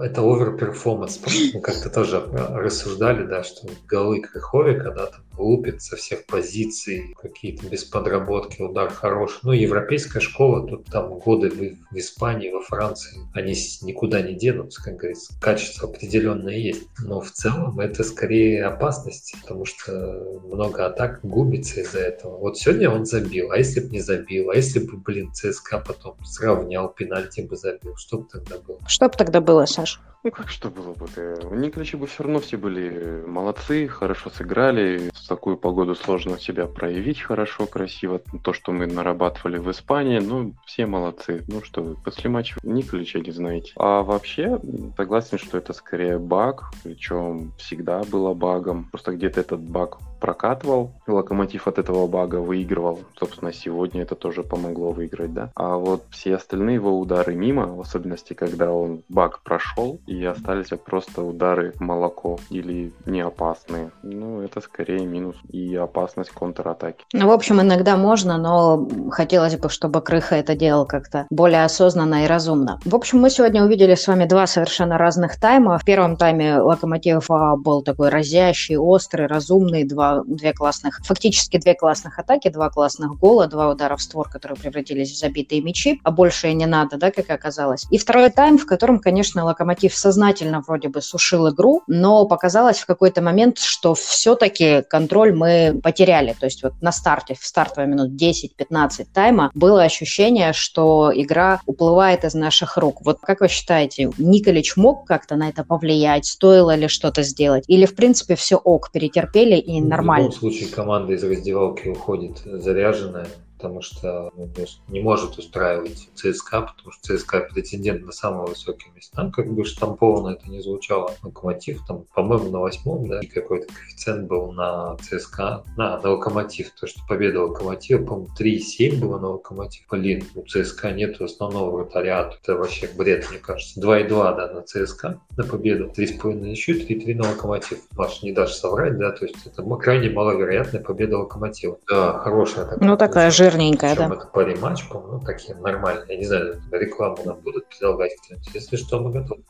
[0.00, 1.20] это overperformance.
[1.54, 7.66] Мы как-то тоже рассуждали, да, что голы Крыховяка, да, там лупит со всех позиций, какие-то
[7.66, 9.38] без подработки, удар хороший.
[9.42, 14.82] Ну, европейская школа, тут там годы в, в Испании, во Франции, они никуда не денутся,
[14.82, 16.86] как говорится, качество определенное есть.
[16.98, 22.36] Но в целом это скорее опасность, потому что много атак губится из-за этого.
[22.38, 26.16] Вот сегодня он забил, а если бы не забил, а если бы, блин, ЦСКА потом
[26.24, 28.78] сравнял, пенальти бы забил, что бы тогда было?
[28.86, 30.00] Что бы тогда было, Саша?
[30.24, 31.06] Ну как что было бы?
[31.48, 35.10] У Николича бы все равно все были молодцы, хорошо сыграли.
[35.14, 38.20] В такую погоду сложно себя проявить хорошо, красиво.
[38.42, 41.44] То, что мы нарабатывали в Испании, ну, все молодцы.
[41.46, 43.72] Ну что вы, после матча Николича не знаете.
[43.76, 44.58] А вообще,
[44.96, 48.88] согласен, что это скорее баг, причем всегда было багом.
[48.90, 53.00] Просто где-то этот баг прокатывал, Локомотив от этого бага выигрывал.
[53.18, 55.50] Собственно, сегодня это тоже помогло выиграть, да.
[55.54, 60.68] А вот все остальные его удары мимо, в особенности, когда он баг прошел, и остались
[60.84, 63.90] просто удары молоко или не опасные.
[64.02, 67.04] Ну, это скорее минус и опасность контратаки.
[67.12, 72.24] Ну, в общем, иногда можно, но хотелось бы, чтобы Крыха это делал как-то более осознанно
[72.24, 72.80] и разумно.
[72.84, 75.78] В общем, мы сегодня увидели с вами два совершенно разных тайма.
[75.78, 77.28] В первом тайме Локомотив
[77.58, 83.46] был такой разящий, острый, разумный, два, две классных, фактически две классных атаки, два классных гола,
[83.46, 87.30] два удара в створ, которые превратились в забитые мячи, а больше не надо, да, как
[87.30, 87.86] оказалось.
[87.90, 92.86] И второй тайм, в котором, конечно, Локомотив сознательно вроде бы сушил игру, но показалось в
[92.86, 96.34] какой-то момент, что все-таки контроль мы потеряли.
[96.38, 102.24] То есть вот на старте, в стартовые минут 10-15 тайма было ощущение, что игра уплывает
[102.24, 103.00] из наших рук.
[103.04, 106.26] Вот как вы считаете, Николич мог как-то на это повлиять?
[106.26, 107.64] Стоило ли что-то сделать?
[107.68, 109.97] Или, в принципе, все ок, перетерпели и нормально?
[109.98, 113.26] В любом случае команда из раздевалки уходит заряженная,
[113.58, 114.48] потому что ну,
[114.86, 120.34] не может устраивать ЦСКА, потому что ЦСКА претендент на самые высокие места, как бы штамповано
[120.34, 121.12] это не звучало.
[121.22, 126.70] Локомотив там, по-моему, на восьмом, да, и какой-то коэффициент был на ЦСКА, на, на Локомотив,
[126.70, 129.82] то, что победа Локомотива, по-моему, 3,7 было на Локомотив.
[129.90, 133.80] Блин, у ЦСКА нет основного вратаря, это вообще бред, мне кажется.
[133.80, 137.78] 2,2, да, на ЦСКА, на победу, 3,5 на счет, 3,3 на Локомотив.
[137.96, 141.78] Маш, не дашь соврать, да, то есть это крайне маловероятная победа Локомотива.
[141.88, 142.88] Да, хорошая такая.
[142.88, 144.06] Ну, такая же жирненькая, да.
[144.06, 146.06] это пари-матч, по-моему, ну, такие нормальные.
[146.08, 148.54] Я не знаю, рекламу нам будут предлагать кто-нибудь.
[148.54, 149.42] Если что, мы готовы.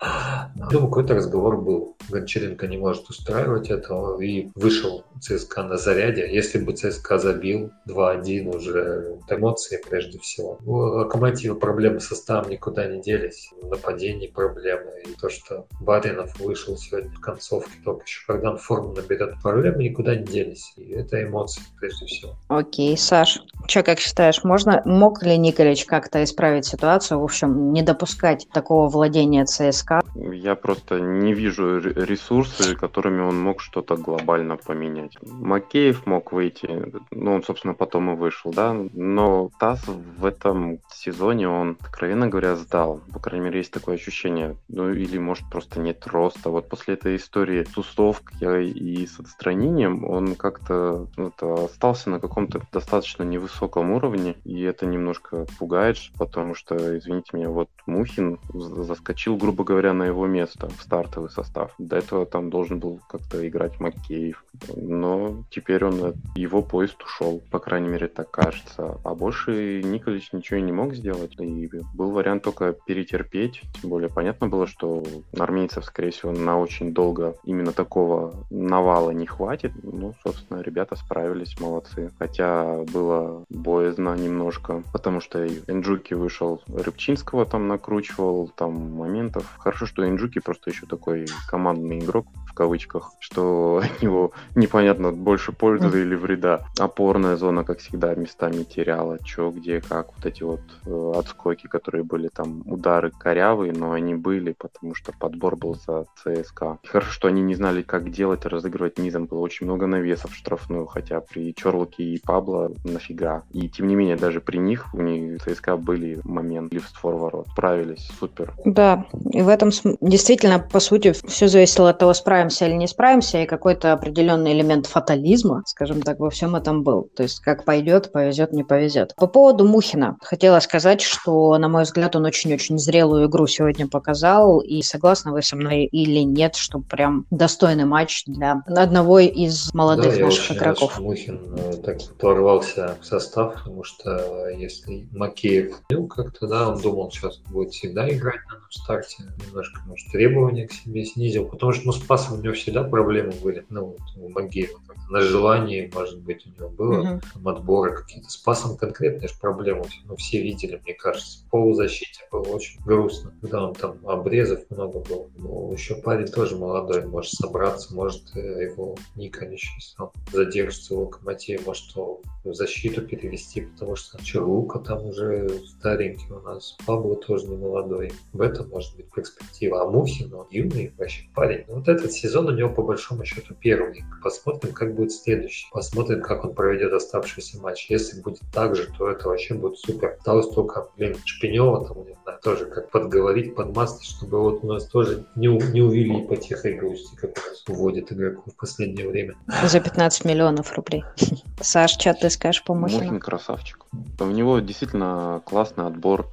[0.00, 1.96] Думаю, какой-то разговор был.
[2.08, 6.26] Гончаренко не может устраивать этого и вышел ЦСКА на заряде.
[6.32, 10.58] Если бы ЦСКА забил 2-1 уже эмоции прежде всего.
[10.64, 13.50] У Локомотива проблемы со составом никуда не делись.
[13.62, 14.90] Нападение проблемы.
[15.04, 19.84] И то, что Баринов вышел сегодня в концовке только еще, когда он форму наберет, проблемы
[19.84, 20.72] никуда не делись.
[20.76, 22.36] И это эмоции прежде всего.
[22.48, 27.82] Окей, Саш, что как считаешь, можно, мог ли Николич как-то исправить ситуацию, в общем, не
[27.82, 30.00] допускать такого владения ЦСКА ЦСКА.
[30.14, 35.16] Я просто не вижу ресурсы, которыми он мог что-то глобально поменять.
[35.22, 41.48] Макеев мог выйти, ну, он, собственно, потом и вышел, да, но ТАСС в этом сезоне
[41.48, 43.00] он, откровенно говоря, сдал.
[43.12, 44.56] По крайней мере, есть такое ощущение.
[44.68, 46.50] Ну, или, может, просто нет роста.
[46.50, 51.32] Вот после этой истории с тусовкой и с отстранением он как-то ну,
[51.64, 57.68] остался на каком-то достаточно невысоком уровне, и это немножко пугает, потому что, извините меня, вот
[57.86, 61.72] Мухин заскочил, грубо говоря, говоря, на его место в стартовый состав.
[61.78, 64.44] До этого там должен был как-то играть Макеев.
[64.76, 68.98] Но теперь он его поезд ушел, по крайней мере, так кажется.
[69.04, 71.34] А больше Николич ничего не мог сделать.
[71.40, 73.62] И был вариант только перетерпеть.
[73.80, 75.02] Тем более понятно было, что
[75.38, 79.72] армейцев, скорее всего, на очень долго именно такого навала не хватит.
[79.82, 82.10] Ну, собственно, ребята справились, молодцы.
[82.18, 89.58] Хотя было боязно немножко, потому что Энджуки вышел Рыбчинского там накручивал, там моментов.
[89.70, 92.26] Хорошо, что Энджуки просто еще такой командный игрок,
[92.60, 96.02] кавычках, что от него непонятно больше пользы mm.
[96.02, 96.66] или вреда.
[96.78, 99.18] Опорная зона, как всегда, местами теряла.
[99.24, 100.08] Че, где, как.
[100.16, 105.12] Вот эти вот э, отскоки, которые были там, удары корявые, но они были, потому что
[105.18, 106.78] подбор был за ЦСКА.
[106.86, 109.24] Хорошо, что они не знали, как делать, разыгрывать низом.
[109.24, 113.42] Было очень много навесов штрафную, хотя при Чорлоке и Пабло нафига.
[113.52, 117.46] И тем не менее, даже при них у них ЦСКА были моменты в створ ворот.
[117.52, 118.52] Справились, супер.
[118.66, 119.70] Да, и в этом
[120.02, 124.86] действительно, по сути, все зависело от того, справимся или не справимся, и какой-то определенный элемент
[124.86, 127.10] фатализма, скажем так, во всем этом был.
[127.14, 129.14] То есть как пойдет, повезет, не повезет.
[129.16, 130.16] По поводу Мухина.
[130.22, 135.42] Хотела сказать, что, на мой взгляд, он очень-очень зрелую игру сегодня показал, и согласны вы
[135.42, 140.96] со мной или нет, что прям достойный матч для одного из молодых да, наших игроков.
[140.96, 146.80] Рад, Мухин э, так ворвался в состав, потому что если Макеев ну, как-то, да, он
[146.80, 151.86] думал, сейчас будет всегда играть на старте, немножко, может, требования к себе снизил, потому что,
[151.86, 156.46] ну, с пасом у него всегда проблемы были, ну, у Магеева, на желании, может быть,
[156.46, 157.24] у него было, mm-hmm.
[157.34, 162.42] там, отборы какие-то, с пасом конкретные же проблемы, ну, все видели, мне кажется, полузащите было
[162.42, 167.94] очень грустно, когда он там обрезов много было, но еще парень тоже молодой, может собраться,
[167.94, 173.96] может, э, его Ника еще сам задержится в локомотиве, может, что в защиту перевести, потому
[173.96, 178.12] что Чарука там уже старенький у нас, Пабло тоже не молодой.
[178.32, 179.82] В этом может быть перспектива.
[179.82, 181.64] А Мухин, он юный вообще парень.
[181.68, 184.04] Но вот этот сезон у него по большому счету первый.
[184.22, 185.66] Посмотрим, как будет следующий.
[185.72, 187.90] Посмотрим, как он проведет оставшийся матч.
[187.90, 190.16] Если будет так же, то это вообще будет супер.
[190.18, 194.86] Осталось только, блин, Шпинева там, не знаю, тоже как подговорить, подмастить, чтобы вот у нас
[194.86, 199.36] тоже не, не увели ипотекой грусти, как у нас уводит игроков в последнее время.
[199.64, 201.04] За 15 миллионов рублей.
[201.60, 203.04] Саш, что ты скажешь по Мухину?
[203.04, 203.86] Мухин красавчик.
[204.20, 206.28] У него действительно классный отбор,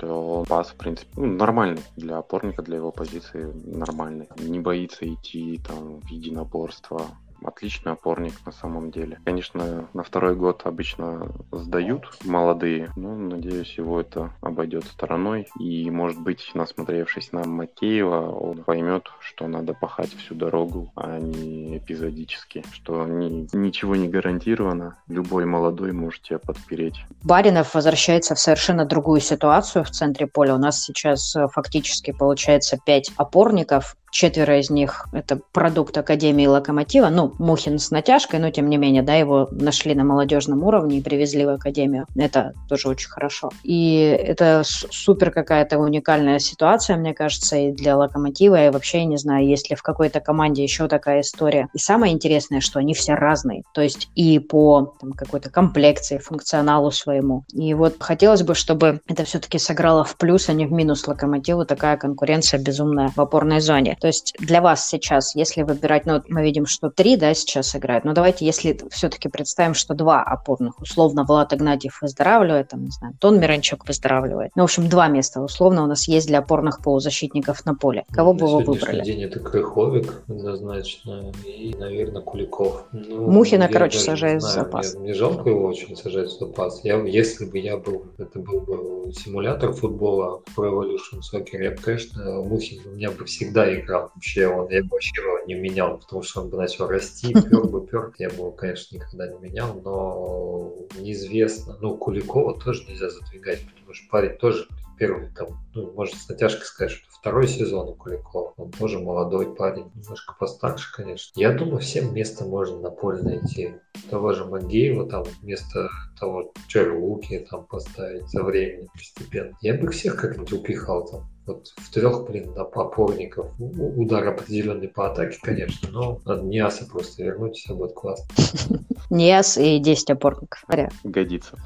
[0.47, 4.27] пас, в принципе, ну, нормальный для опорника, для его позиции нормальный.
[4.37, 7.01] Не боится идти там в единоборство,
[7.43, 9.19] отличный опорник на самом деле.
[9.25, 15.47] Конечно, на второй год обычно сдают молодые, но надеюсь, его это обойдет стороной.
[15.59, 21.77] И, может быть, насмотревшись на Макеева, он поймет, что надо пахать всю дорогу, а не
[21.77, 24.97] эпизодически, что ни, ничего не гарантировано.
[25.07, 26.95] Любой молодой может тебя подпереть.
[27.23, 30.55] Баринов возвращается в совершенно другую ситуацию в центре поля.
[30.55, 37.09] У нас сейчас э, фактически получается пять опорников, Четверо из них– это продукт Академии Локомотива.
[37.09, 41.01] Ну, Мухин с натяжкой, но тем не менее, да, его нашли на молодежном уровне и
[41.01, 42.05] привезли в Академию.
[42.15, 43.51] Это тоже очень хорошо.
[43.63, 48.65] И это супер какая-то уникальная ситуация, мне кажется, и для Локомотива.
[48.65, 51.67] И вообще, я не знаю, есть ли в какой-то команде еще такая история.
[51.73, 53.63] И самое интересное, что они все разные.
[53.73, 57.43] То есть и по там, какой-то комплекции, функционалу своему.
[57.53, 61.65] И вот хотелось бы, чтобы это все-таки сыграло в плюс, а не в минус Локомотиву.
[61.65, 63.96] Такая конкуренция безумная в опорной зоне.
[63.99, 68.05] То есть для вас сейчас, если выбирать, ну, мы видим, что три, да, сейчас играют,
[68.05, 73.13] но давайте, если все-таки представим, что два опорных, условно, Влад Игнатьев выздоравливает, там, не знаю,
[73.19, 74.51] Тон Миранчук выздоравливает.
[74.55, 78.05] Ну, в общем, два места, условно, у нас есть для опорных полузащитников на поле.
[78.11, 79.03] Кого на бы вы выбрали?
[79.03, 82.85] день это Крыховик однозначно и, наверное, Куликов.
[82.91, 84.93] Ну, Мухина, короче, сажает в запас.
[84.95, 86.83] Мне, мне жалко его очень сажать в запас.
[86.83, 91.77] Я, если бы я был, это был бы симулятор футбола Pro Evolution Soccer, я бы,
[91.77, 94.11] конечно, Мухин у меня бы всегда играл играл.
[94.13, 97.67] Вообще, он, я бы вообще его не менял, потому что он бы начал расти, пер
[97.67, 98.13] бы пер.
[98.17, 101.77] Я бы его, конечно, никогда не менял, но неизвестно.
[101.79, 106.65] Ну, Куликова тоже нельзя задвигать, потому что парень тоже первый, там, ну, может, с натяжкой
[106.65, 108.53] сказать, что второй сезон у Куликова.
[108.57, 111.31] Он тоже молодой парень, немножко постарше, конечно.
[111.39, 113.75] Я думаю, всем место можно на поле найти.
[114.09, 119.55] Того же Магеева, там, вместо того Чарлуки там поставить за временем постепенно.
[119.61, 123.47] Я бы всех как-нибудь упихал там вот в трех, блин, опорников.
[123.59, 128.27] Удар определенный по атаке, конечно, но надо Ниаса просто вернуть, все будет классно.
[129.09, 130.63] Ниас и 10 опорников.
[131.03, 131.57] Годится.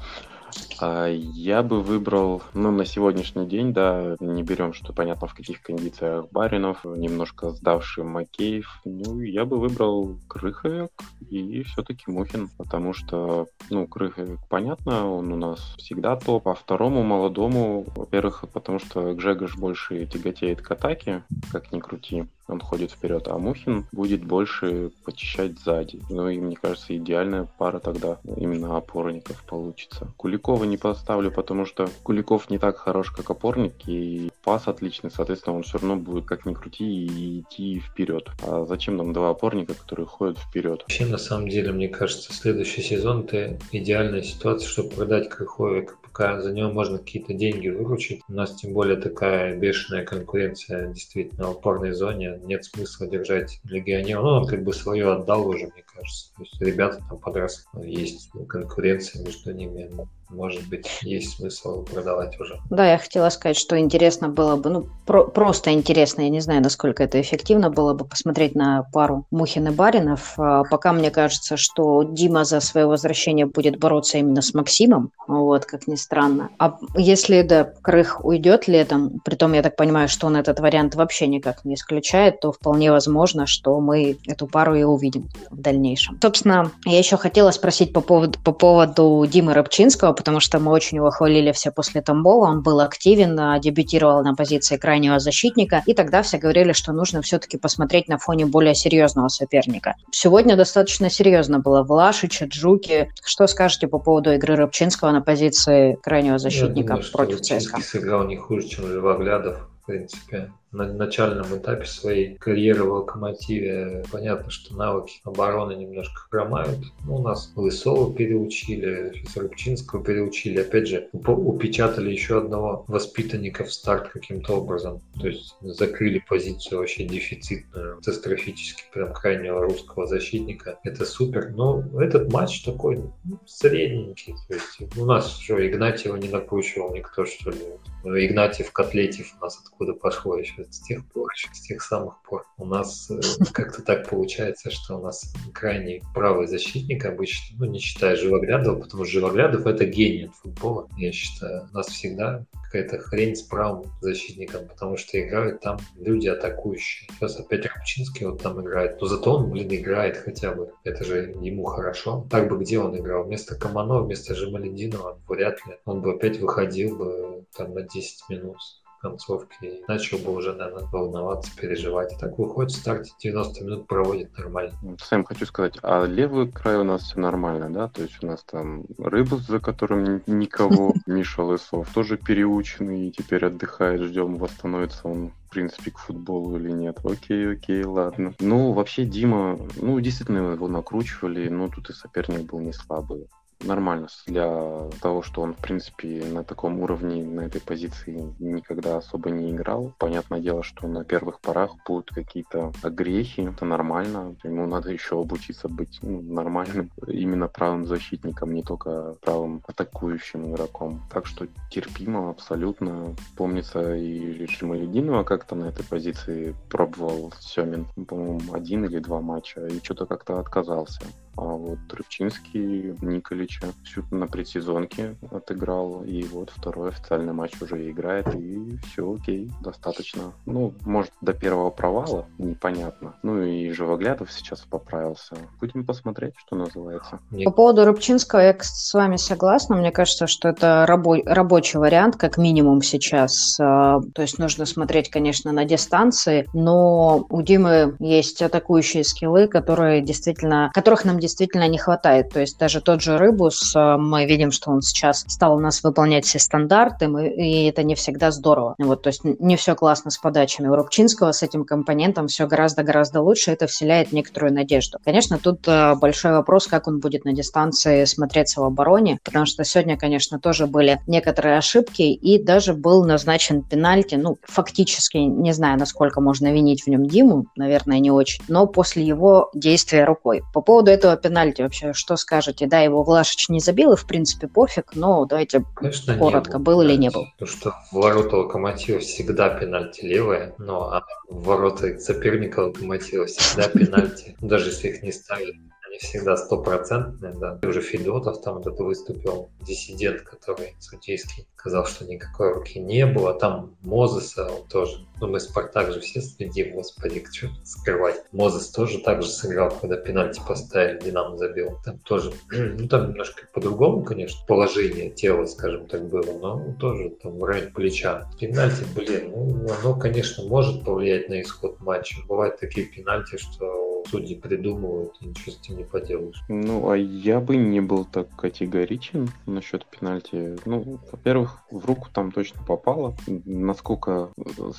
[0.80, 5.62] А я бы выбрал, ну, на сегодняшний день, да, не берем, что понятно, в каких
[5.62, 8.80] кондициях Баринов, немножко сдавший Макеев.
[8.84, 10.90] Ну, я бы выбрал Крыховик
[11.30, 17.02] и все-таки Мухин, потому что, ну, Крыховик, понятно, он у нас всегда топ, а второму
[17.02, 23.28] молодому, во-первых, потому что Гжегош больше тяготеет к атаке, как ни крути он ходит вперед,
[23.28, 26.00] а Мухин будет больше почищать сзади.
[26.10, 30.08] Ну и мне кажется, идеальная пара тогда именно опорников получится.
[30.16, 35.56] Куликова не поставлю, потому что Куликов не так хорош, как опорник, и пас отличный, соответственно,
[35.56, 38.28] он все равно будет как ни крути и идти вперед.
[38.42, 40.82] А зачем нам два опорника, которые ходят вперед?
[40.82, 46.40] Вообще, на самом деле, мне кажется, следующий сезон это идеальная ситуация, чтобы продать Крыховика пока
[46.42, 48.20] за него можно какие-то деньги выручить.
[48.28, 52.38] У нас тем более такая бешеная конкуренция действительно в опорной зоне.
[52.44, 54.20] Нет смысла держать легионера.
[54.20, 56.34] Ну, он как бы свое отдал уже, мне кажется.
[56.36, 59.90] То есть ребята там подросли, есть конкуренция между ними
[60.32, 62.58] может быть, есть смысл продавать уже.
[62.70, 66.62] Да, я хотела сказать, что интересно было бы, ну, про- просто интересно, я не знаю,
[66.62, 70.34] насколько это эффективно было бы посмотреть на пару Мухин и Баринов.
[70.38, 75.64] А пока мне кажется, что Дима за свое возвращение будет бороться именно с Максимом, вот,
[75.64, 76.50] как ни странно.
[76.58, 81.26] А если, да, Крых уйдет летом, притом я так понимаю, что он этот вариант вообще
[81.26, 86.18] никак не исключает, то вполне возможно, что мы эту пару и увидим в дальнейшем.
[86.22, 90.98] Собственно, я еще хотела спросить по поводу, по поводу Димы Рыбчинского, потому что мы очень
[90.98, 92.46] его хвалили все после Тамбова.
[92.46, 97.22] Он был активен, а, дебютировал на позиции крайнего защитника, и тогда все говорили, что нужно
[97.22, 99.96] все-таки посмотреть на фоне более серьезного соперника.
[100.12, 103.10] Сегодня достаточно серьезно было Влашича, Джуки.
[103.24, 107.80] Что скажете по поводу игры Рыбчинского на позиции крайнего защитника Я думаю, против ЦСКА?
[107.80, 114.50] сыграл не хуже, чем Львоглядов в принципе на начальном этапе своей карьеры в «Локомотиве» понятно,
[114.50, 116.78] что навыки обороны немножко хромают.
[117.04, 120.60] Ну, у нас Лысова переучили, сейчас Рыбчинского переучили.
[120.60, 125.02] Опять же, упечатали еще одного воспитанника в старт каким-то образом.
[125.20, 130.78] То есть закрыли позицию вообще дефицитную, катастрофически прям крайнего русского защитника.
[130.84, 131.50] Это супер.
[131.50, 134.34] Но этот матч такой ну, средненький.
[134.48, 137.58] То есть у нас что, Игнатьева не накручивал никто, что ли?
[138.04, 142.44] Игнатьев, Котлетьев у нас откуда пошло еще с тех пор, с тех самых пор.
[142.58, 143.20] У нас э,
[143.52, 149.04] как-то так получается, что у нас крайний правый защитник обычно, ну, не считая Живоглядова, потому
[149.04, 150.88] что Живоглядов— это гений от футбола.
[150.96, 156.28] Я считаю, у нас всегда какая-то хрень с правым защитником, потому что играют там люди
[156.28, 157.10] атакующие.
[157.18, 160.72] Сейчас опять Рапчинский вот там играет, но зато он, блин, играет хотя бы.
[160.82, 162.26] Это же ему хорошо.
[162.30, 163.24] Так бы где он играл?
[163.24, 165.74] Вместо Камано, вместо Жемалединова вряд ли.
[165.84, 168.56] Он бы опять выходил бы там на 10 минут
[169.02, 172.16] концовке начал бы уже, наверное, волноваться, переживать.
[172.18, 174.72] Так выходит в старте, 90 минут проводит нормально.
[175.00, 177.88] Сэм, хочу сказать, а левый край у нас все нормально, да?
[177.88, 183.44] То есть у нас там Рыбус, за которым никого, Миша Лысов, тоже переученный и теперь
[183.44, 187.00] отдыхает, ждем, восстановится он в принципе, к футболу или нет.
[187.04, 188.32] Окей, окей, ладно.
[188.40, 193.28] Ну, вообще, Дима, ну, действительно его накручивали, но тут и соперник был не слабый
[193.64, 199.30] нормально для того, что он, в принципе, на таком уровне, на этой позиции никогда особо
[199.30, 199.94] не играл.
[199.98, 204.36] Понятное дело, что на первых порах будут какие-то грехи, это нормально.
[204.42, 211.02] Ему надо еще обучиться быть ну, нормальным, именно правым защитником, не только правым атакующим игроком.
[211.12, 213.14] Так что терпимо абсолютно.
[213.36, 219.82] Помнится и Шималединова как-то на этой позиции пробовал Семин, по-моему, один или два матча, и
[219.82, 221.00] что-то как-то отказался.
[221.36, 228.34] А вот Рыбчинский Николича всю на предсезонке отыграл, и вот второй официальный матч уже играет,
[228.34, 230.32] и все окей, достаточно.
[230.44, 233.14] Ну, может, до первого провала, непонятно.
[233.22, 235.36] Ну и Живоглядов сейчас поправился.
[235.60, 237.18] Будем посмотреть, что называется.
[237.44, 239.76] По поводу Рыбчинского я с вами согласна.
[239.76, 243.58] Мне кажется, что это рабо- рабочий вариант, как минимум сейчас.
[243.58, 250.02] А, то есть нужно смотреть, конечно, на дистанции, но у Димы есть атакующие скиллы, которые
[250.02, 252.30] действительно, которых нам действительно не хватает.
[252.30, 255.82] То есть даже тот же Рыбус, э, мы видим, что он сейчас стал у нас
[255.82, 258.74] выполнять все стандарты, мы, и это не всегда здорово.
[258.78, 260.68] Вот, то есть не все классно с подачами.
[260.68, 264.98] У Рубчинского с этим компонентом все гораздо-гораздо лучше, это вселяет некоторую надежду.
[265.04, 269.64] Конечно, тут э, большой вопрос, как он будет на дистанции смотреться в обороне, потому что
[269.64, 275.78] сегодня, конечно, тоже были некоторые ошибки, и даже был назначен пенальти, ну, фактически, не знаю,
[275.78, 280.42] насколько можно винить в нем Диму, наверное, не очень, но после его действия рукой.
[280.52, 282.66] По поводу этого этого пенальти вообще что скажете?
[282.66, 286.82] Да, его Влашич не забил, и в принципе пофиг, но давайте Конечно, коротко, был, был
[286.82, 287.26] или не был.
[287.38, 293.68] Потому что в ворота Локомотива всегда пенальти левые, но а в ворота соперника Локомотива всегда
[293.68, 295.54] пенальти, даже если их не ставят
[295.92, 297.60] не всегда стопроцентные, да.
[297.62, 303.34] Уже Федотов там вот это выступил, диссидент, который судейский, сказал, что никакой руки не было.
[303.34, 305.06] Там Мозеса тоже.
[305.20, 308.24] Ну, мы Спартак же все следим, господи, что скрывать.
[308.32, 311.78] Мозес тоже так же сыграл, когда пенальти поставили, Динамо забил.
[311.84, 317.38] Там тоже, ну, там немножко по-другому, конечно, положение тела, скажем так, было, но тоже там
[317.38, 318.30] в районе плеча.
[318.40, 322.16] Пенальти, блин, ну, оно, конечно, может повлиять на исход матча.
[322.26, 326.42] Бывают такие пенальти, что судьи придумывают, и ничего с этим не поделаешь.
[326.48, 330.56] Ну, а я бы не был так категоричен насчет пенальти.
[330.64, 333.14] Ну, во-первых, в руку там точно попало.
[333.26, 334.30] Насколько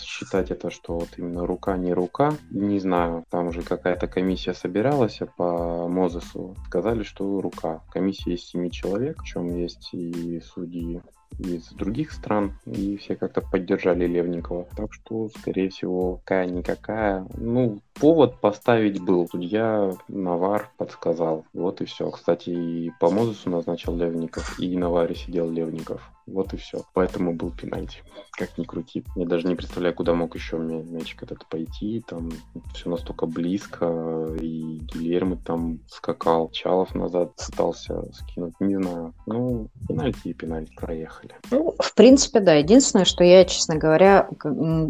[0.02, 3.26] считать это, что вот именно рука не рука, не знаю.
[3.30, 6.56] Там уже какая-то комиссия собиралась а по Мозесу.
[6.68, 7.82] Сказали, что рука.
[7.92, 11.02] Комиссия из семи человек, в чем есть и судьи
[11.40, 14.68] из других стран, и все как-то поддержали Левникова.
[14.76, 17.28] Так что, скорее всего, какая-никакая.
[17.36, 19.28] Ну, повод поставить был.
[19.30, 21.46] Судья Навар подсказал.
[21.54, 22.10] Вот и все.
[22.10, 26.02] Кстати, и по Мозесу назначил Левников, и на Варе сидел Левников.
[26.26, 26.82] Вот и все.
[26.94, 28.04] Поэтому был пенальти.
[28.32, 29.04] Как ни крути.
[29.16, 32.04] Я даже не представляю, куда мог еще мячик этот пойти.
[32.08, 32.32] Там
[32.74, 34.36] все настолько близко.
[34.40, 36.50] И Гильермо там скакал.
[36.52, 38.54] Чалов назад пытался скинуть.
[38.60, 39.14] Не знаю.
[39.26, 41.36] Ну, пенальти и пенальти проехали.
[41.52, 42.54] Ну, в принципе, да.
[42.54, 44.30] Единственное, что я, честно говоря,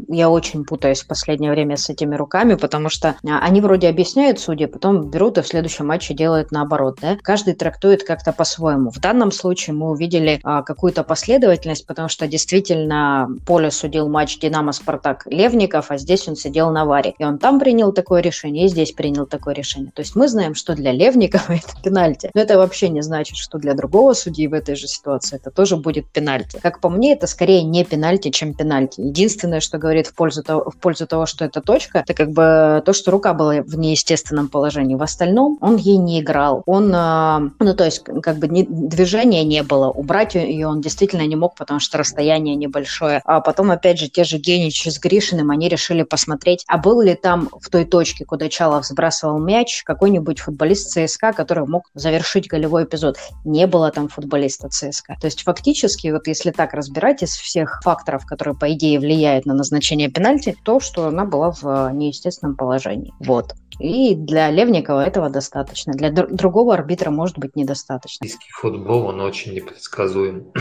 [0.07, 4.39] я очень путаюсь в последнее время с этими руками, потому что а, они вроде объясняют
[4.39, 6.99] судьи, потом берут и в следующем матче делают наоборот.
[7.01, 7.17] Да?
[7.21, 8.91] Каждый трактует как-то по-своему.
[8.91, 15.25] В данном случае мы увидели а, какую-то последовательность, потому что действительно Поле судил матч Динамо-Спартак
[15.27, 17.13] Левников, а здесь он сидел на варе.
[17.17, 19.89] И он там принял такое решение, и здесь принял такое решение.
[19.95, 22.29] То есть мы знаем, что для Левникова это пенальти.
[22.33, 25.77] Но это вообще не значит, что для другого судьи в этой же ситуации это тоже
[25.77, 26.59] будет пенальти.
[26.61, 28.99] Как по мне, это скорее не пенальти, чем пенальти.
[28.99, 32.83] Единственное, что говорит в пользу того, в пользу того что это точка, это как бы
[32.85, 34.95] то, что рука была в неестественном положении.
[34.95, 36.63] В остальном он ей не играл.
[36.65, 39.89] Он, э, ну, то есть, как бы движения не было.
[39.89, 43.21] Убрать ее он действительно не мог, потому что расстояние небольшое.
[43.25, 47.15] А потом, опять же, те же Генич с Гришиным, они решили посмотреть, а был ли
[47.15, 52.83] там в той точке, куда Чалов сбрасывал мяч, какой-нибудь футболист ЦСКА, который мог завершить голевой
[52.83, 53.17] эпизод.
[53.45, 55.17] Не было там футболиста ЦСКА.
[55.19, 59.53] То есть, фактически, вот если так разбирать из всех факторов, которые, по идее, влияют на
[59.53, 63.13] назначение пенальти, то, что она была в неестественном положении.
[63.19, 63.53] Вот.
[63.79, 65.93] И для Левникова этого достаточно.
[65.93, 68.23] Для др- другого арбитра может быть недостаточно.
[68.23, 70.51] Российский футбол, он очень непредсказуем.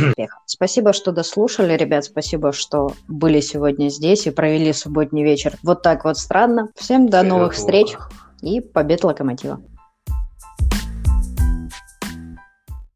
[0.47, 2.05] Спасибо, что дослушали, ребят.
[2.05, 5.57] Спасибо, что были сегодня здесь и провели субботний вечер.
[5.63, 6.69] Вот так вот странно.
[6.77, 7.95] Всем до новых встреч
[8.43, 9.61] и побед Локомотива.